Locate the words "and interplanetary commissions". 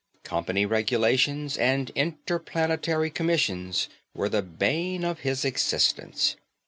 1.57-3.87